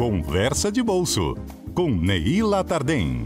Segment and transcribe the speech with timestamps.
[0.00, 1.36] Conversa de Bolso,
[1.74, 3.22] com Neila Tardem.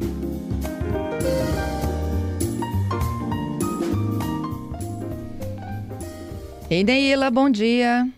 [6.68, 8.08] Ei, Neila, bom dia.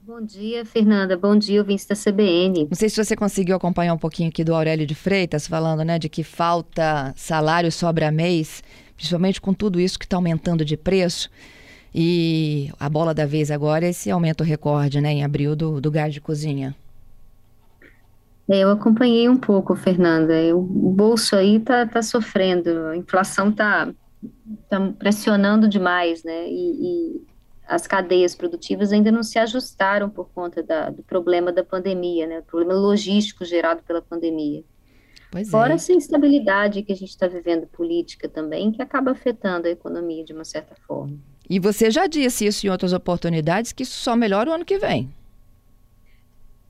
[0.00, 1.18] Bom dia, Fernanda.
[1.18, 2.68] Bom dia, ouvintes da CBN.
[2.70, 5.98] Não sei se você conseguiu acompanhar um pouquinho aqui do Aurélio de Freitas, falando né,
[5.98, 8.62] de que falta salário sobra mês,
[8.96, 11.28] principalmente com tudo isso que está aumentando de preço.
[11.94, 15.90] E a bola da vez agora é esse aumento recorde, né, em abril, do, do
[15.90, 16.74] gás de cozinha.
[18.48, 20.34] É, eu acompanhei um pouco, Fernanda.
[20.54, 23.92] O bolso aí tá, tá sofrendo, a inflação tá,
[24.68, 26.48] tá pressionando demais, né?
[26.48, 27.26] E, e
[27.66, 32.38] as cadeias produtivas ainda não se ajustaram por conta da, do problema da pandemia, né?
[32.38, 34.62] O problema logístico gerado pela pandemia.
[35.30, 35.74] Pois Fora é.
[35.74, 40.32] essa instabilidade que a gente está vivendo política também, que acaba afetando a economia de
[40.32, 41.18] uma certa forma.
[41.50, 44.78] E você já disse isso em outras oportunidades, que isso só melhora o ano que
[44.78, 45.12] vem.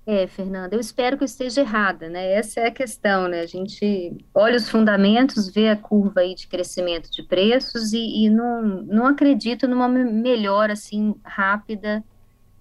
[0.07, 2.35] É, Fernanda, eu espero que eu esteja errada, né?
[2.35, 3.41] Essa é a questão, né?
[3.41, 8.31] A gente olha os fundamentos, vê a curva aí de crescimento de preços e, e
[8.31, 12.05] não, não acredito numa melhora assim rápida,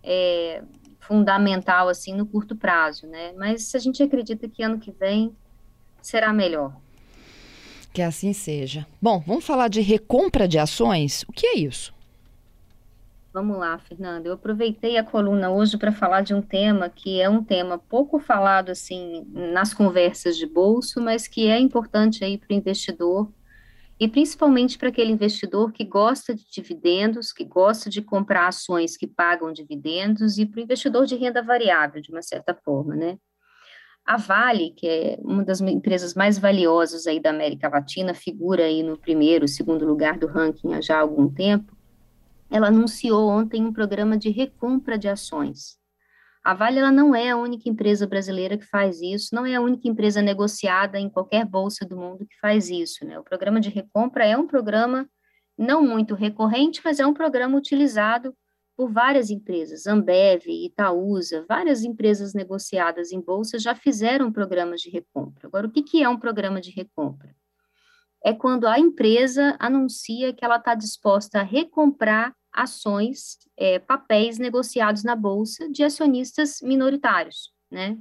[0.04, 0.64] é,
[1.00, 3.32] fundamental assim no curto prazo, né?
[3.38, 5.32] Mas a gente acredita que ano que vem
[6.02, 6.76] será melhor.
[7.94, 8.88] Que assim seja.
[9.00, 11.24] Bom, vamos falar de recompra de ações.
[11.30, 11.95] O que é isso?
[13.36, 14.30] Vamos lá, Fernanda.
[14.30, 18.18] Eu aproveitei a coluna hoje para falar de um tema que é um tema pouco
[18.18, 23.30] falado assim nas conversas de bolso, mas que é importante aí para o investidor
[24.00, 29.06] e principalmente para aquele investidor que gosta de dividendos, que gosta de comprar ações que
[29.06, 33.18] pagam dividendos e para o investidor de renda variável, de uma certa forma, né?
[34.06, 38.82] A Vale, que é uma das empresas mais valiosas aí da América Latina, figura aí
[38.82, 41.75] no primeiro, segundo lugar do ranking há já algum tempo,
[42.50, 45.78] ela anunciou ontem um programa de recompra de ações.
[46.44, 49.62] A Vale ela não é a única empresa brasileira que faz isso, não é a
[49.62, 53.04] única empresa negociada em qualquer bolsa do mundo que faz isso.
[53.04, 53.18] Né?
[53.18, 55.10] O programa de recompra é um programa
[55.58, 58.36] não muito recorrente, mas é um programa utilizado
[58.78, 65.48] por várias empresas, Ambev, Itaúsa, várias empresas negociadas em bolsa já fizeram programas de recompra.
[65.48, 67.34] Agora, o que, que é um programa de recompra?
[68.26, 75.04] É quando a empresa anuncia que ela está disposta a recomprar ações, é, papéis negociados
[75.04, 78.00] na bolsa de acionistas minoritários, né?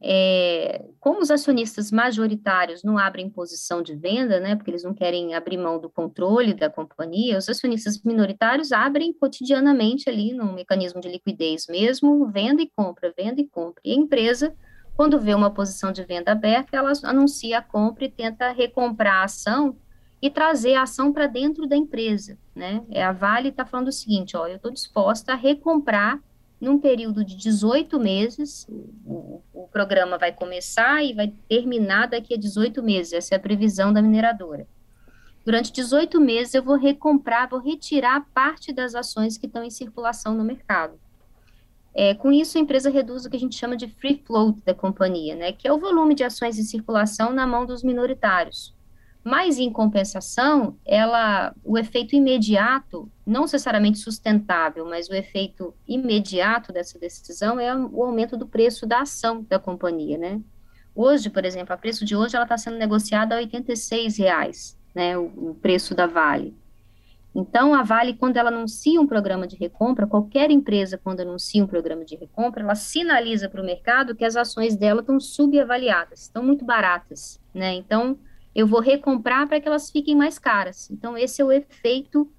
[0.00, 5.34] É, como os acionistas majoritários não abrem posição de venda, né, porque eles não querem
[5.34, 11.10] abrir mão do controle da companhia, os acionistas minoritários abrem cotidianamente ali num mecanismo de
[11.10, 13.82] liquidez mesmo, venda e compra, venda e compra.
[13.84, 14.56] E a empresa
[14.96, 19.24] quando vê uma posição de venda aberta, ela anuncia a compra e tenta recomprar a
[19.24, 19.76] ação
[20.22, 22.82] e trazer a ação para dentro da empresa, né?
[22.90, 26.18] É a Vale está falando o seguinte, ó, eu estou disposta a recomprar
[26.60, 28.66] num período de 18 meses,
[29.04, 33.40] o, o, programa vai começar e vai terminar daqui a 18 meses, essa é a
[33.40, 34.66] previsão da mineradora.
[35.44, 40.34] Durante 18 meses eu vou recomprar, vou retirar parte das ações que estão em circulação
[40.34, 40.98] no mercado.
[41.94, 44.74] É, com isso, a empresa reduz o que a gente chama de free float da
[44.74, 48.74] companhia, né, que é o volume de ações em circulação na mão dos minoritários.
[49.22, 56.98] Mas, em compensação, ela, o efeito imediato, não necessariamente sustentável, mas o efeito imediato dessa
[56.98, 60.42] decisão é o aumento do preço da ação da companhia, né?
[60.94, 65.16] Hoje, por exemplo, a preço de hoje, ela está sendo negociada a 86 reais, né,
[65.16, 66.54] o, o preço da Vale.
[67.34, 71.66] Então, a Vale, quando ela anuncia um programa de recompra, qualquer empresa, quando anuncia um
[71.66, 76.44] programa de recompra, ela sinaliza para o mercado que as ações dela estão subavaliadas, estão
[76.44, 77.74] muito baratas, né?
[77.74, 78.16] Então,
[78.54, 80.88] eu vou recomprar para que elas fiquem mais caras.
[80.90, 82.30] Então, esse é o efeito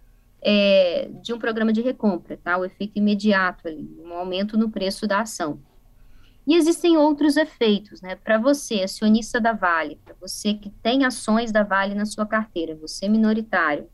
[0.41, 2.57] é, de um programa de recompra, tá?
[2.57, 5.59] O efeito imediato ali, um aumento no preço da ação.
[6.47, 8.15] E existem outros efeitos, né?
[8.15, 12.75] Para você, acionista da Vale, para você que tem ações da Vale na sua carteira,
[12.75, 13.89] você minoritário,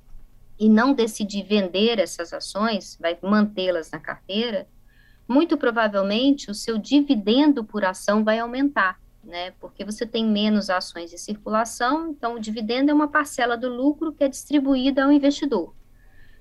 [0.61, 4.67] e não decidir vender essas ações, vai mantê-las na carteira,
[5.27, 9.55] muito provavelmente o seu dividendo por ação vai aumentar, né?
[9.59, 14.13] Porque você tem menos ações em circulação, então o dividendo é uma parcela do lucro
[14.13, 15.73] que é distribuída ao investidor.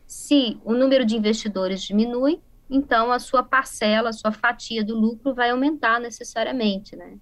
[0.07, 5.33] Se o número de investidores diminui, então a sua parcela, a sua fatia do lucro
[5.33, 7.17] vai aumentar necessariamente, né?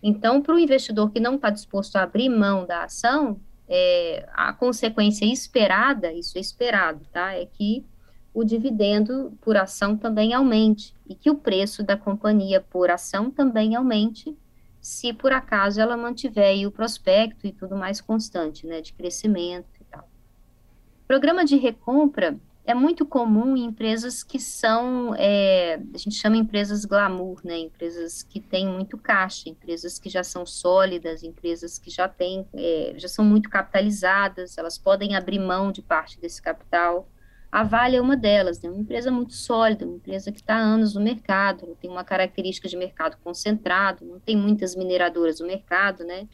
[0.00, 4.52] Então, para o investidor que não está disposto a abrir mão da ação, é, a
[4.52, 7.32] consequência esperada, isso é esperado, tá?
[7.34, 7.84] É que
[8.34, 13.76] o dividendo por ação também aumente e que o preço da companhia por ação também
[13.76, 14.36] aumente,
[14.80, 19.84] se por acaso ela mantiver o prospecto e tudo mais constante, né, de crescimento e
[19.84, 20.08] tal.
[21.04, 26.36] O programa de recompra, é muito comum em empresas que são, é, a gente chama
[26.36, 27.58] empresas glamour, né?
[27.58, 32.94] Empresas que têm muito caixa, empresas que já são sólidas, empresas que já têm, é,
[32.96, 37.08] já são muito capitalizadas, elas podem abrir mão de parte desse capital.
[37.50, 38.70] A Vale é uma delas, né?
[38.70, 42.68] Uma empresa muito sólida, uma empresa que está há anos no mercado, tem uma característica
[42.68, 46.28] de mercado concentrado, não tem muitas mineradoras no mercado, né?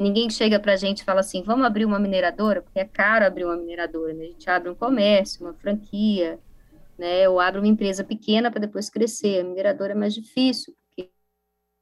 [0.00, 3.26] Ninguém chega para a gente e fala assim, vamos abrir uma mineradora, porque é caro
[3.26, 4.24] abrir uma mineradora, né?
[4.24, 6.40] A gente abre um comércio, uma franquia,
[6.98, 7.28] né?
[7.28, 9.40] Ou abre uma empresa pequena para depois crescer.
[9.40, 11.10] A mineradora é mais difícil, porque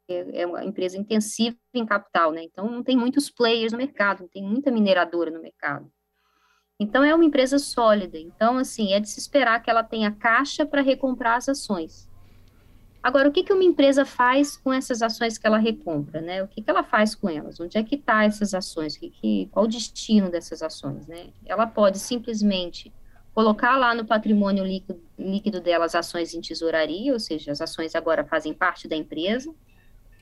[0.09, 2.43] é uma empresa intensiva em capital, né?
[2.43, 5.89] Então, não tem muitos players no mercado, não tem muita mineradora no mercado.
[6.81, 8.19] Então, é uma empresa sólida.
[8.19, 12.08] Então, assim, é de se esperar que ela tenha caixa para recomprar as ações.
[13.03, 16.43] Agora, o que, que uma empresa faz com essas ações que ela recompra, né?
[16.43, 17.61] O que, que ela faz com elas?
[17.61, 18.97] Onde é que está essas ações?
[18.97, 21.29] Que, que, qual o destino dessas ações, né?
[21.47, 22.93] Ela pode simplesmente
[23.33, 27.95] colocar lá no patrimônio líquido, líquido dela as ações em tesouraria, ou seja, as ações
[27.95, 29.55] agora fazem parte da empresa.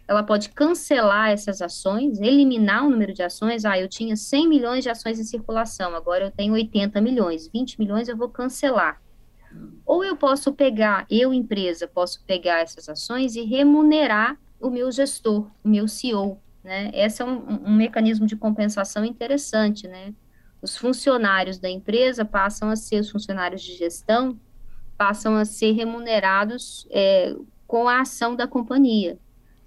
[0.06, 3.64] Ela pode cancelar essas ações, eliminar o número de ações.
[3.64, 7.48] Ah, eu tinha 100 milhões de ações em circulação, agora eu tenho 80 milhões.
[7.48, 9.00] 20 milhões eu vou cancelar
[9.84, 15.48] ou eu posso pegar, eu empresa, posso pegar essas ações e remunerar o meu gestor,
[15.62, 16.90] o meu CEO, né?
[16.92, 20.12] Esse é um, um mecanismo de compensação interessante, né?
[20.60, 24.38] Os funcionários da empresa passam a ser, os funcionários de gestão,
[24.98, 27.36] passam a ser remunerados é,
[27.66, 29.18] com a ação da companhia,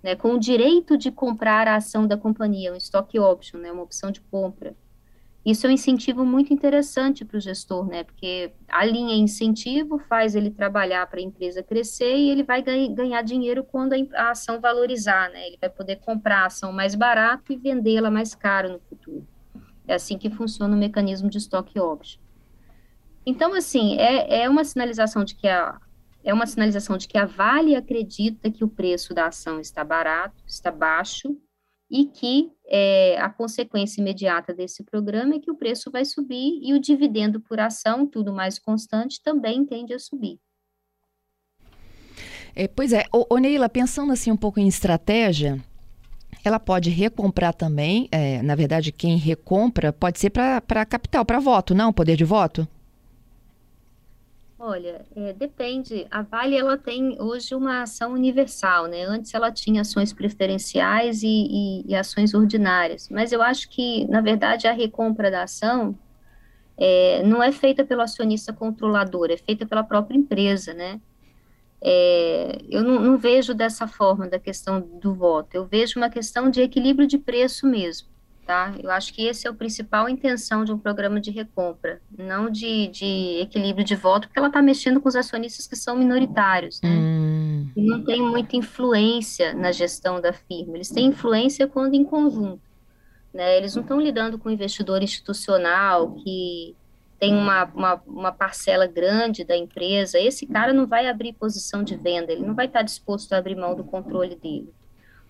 [0.04, 0.16] né?
[0.16, 3.72] Com o direito de comprar a ação da companhia, um stock option, né?
[3.72, 4.76] Uma opção de compra.
[5.46, 8.04] Isso é um incentivo muito interessante para o gestor, né?
[8.04, 13.22] Porque a linha incentivo faz ele trabalhar para a empresa crescer e ele vai ganhar
[13.22, 15.48] dinheiro quando a ação valorizar, né?
[15.48, 19.26] Ele vai poder comprar a ação mais barato e vendê-la mais caro no futuro.
[19.88, 22.22] É assim que funciona o mecanismo de estoque option.
[23.26, 25.80] Então, assim, é, é uma sinalização de que a
[26.22, 30.44] é uma sinalização de que a Vale acredita que o preço da ação está barato,
[30.46, 31.36] está baixo,
[31.90, 36.74] e que é, a consequência imediata desse programa é que o preço vai subir e
[36.74, 40.40] o dividendo por ação, tudo mais constante, também tende a subir.
[42.56, 45.60] É, pois é, ô, ô Neila, pensando assim um pouco em estratégia,
[46.44, 51.74] ela pode recomprar também, é, na verdade, quem recompra pode ser para capital, para voto,
[51.74, 51.92] não?
[51.92, 52.68] Poder de voto?
[54.62, 56.06] Olha, é, depende.
[56.12, 59.04] A Vale ela tem hoje uma ação universal, né?
[59.06, 64.20] Antes ela tinha ações preferenciais e, e, e ações ordinárias, mas eu acho que, na
[64.20, 65.98] verdade, a recompra da ação
[66.78, 71.00] é, não é feita pelo acionista controlador, é feita pela própria empresa, né?
[71.82, 76.50] É, eu não, não vejo dessa forma da questão do voto, eu vejo uma questão
[76.50, 78.10] de equilíbrio de preço mesmo
[78.50, 78.74] tá?
[78.82, 82.88] Eu acho que esse é o principal intenção de um programa de recompra, não de,
[82.88, 86.90] de equilíbrio de voto, porque ela está mexendo com os acionistas que são minoritários, né?
[86.90, 87.70] Hum.
[87.76, 90.78] E não tem muita influência na gestão da firma.
[90.78, 92.64] Eles têm influência quando em conjunto,
[93.32, 93.56] né?
[93.56, 96.76] Eles não estão lidando com investidor institucional que
[97.20, 101.96] tem uma, uma, uma, parcela grande da empresa, esse cara não vai abrir posição de
[101.96, 104.74] venda, ele não vai estar disposto a abrir mão do controle dele.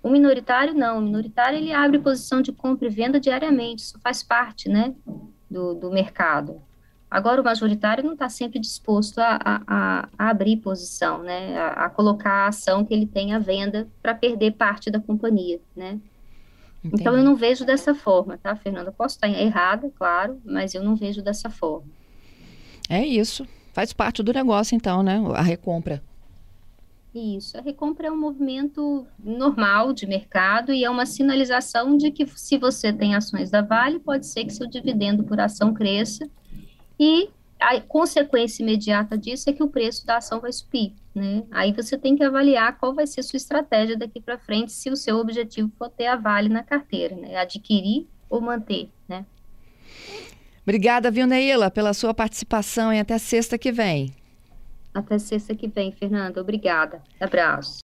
[0.02, 4.24] O minoritário não, o minoritário ele abre posição de compra e venda diariamente, isso faz
[4.24, 4.96] parte, né,
[5.50, 6.62] do, do mercado.
[7.12, 11.90] Agora o majoritário não está sempre disposto a, a, a, abrir posição, né, a, a,
[11.90, 16.00] colocar a ação que ele tem à venda para perder parte da companhia, né.
[16.82, 17.02] Entendi.
[17.02, 18.90] Então eu não vejo dessa forma, tá, Fernanda?
[18.92, 21.88] Posso estar errada, claro, mas eu não vejo dessa forma.
[22.88, 26.02] É isso, faz parte do negócio então, né, a recompra.
[27.14, 32.26] Isso, a recompra é um movimento normal de mercado e é uma sinalização de que
[32.28, 36.30] se você tem ações da Vale, pode ser que seu dividendo por ação cresça
[37.00, 41.44] e a consequência imediata disso é que o preço da ação vai subir, né?
[41.52, 44.90] Aí você tem que avaliar qual vai ser a sua estratégia daqui para frente se
[44.90, 47.36] o seu objetivo for ter a Vale na carteira, né?
[47.38, 49.26] Adquirir ou manter, né?
[50.62, 54.14] Obrigada, viu, Neila, pela sua participação e até sexta que vem.
[55.00, 56.42] Até sexta que vem, Fernanda.
[56.42, 57.02] Obrigada.
[57.20, 57.78] Abraço.